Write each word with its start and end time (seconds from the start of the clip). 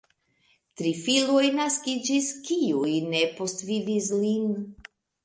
Tri 0.79 0.93
filoj 1.01 1.43
naskiĝis, 1.57 2.29
kiuj 2.47 2.95
ne 3.13 3.21
postvivis 3.41 4.09
lin. 4.23 4.49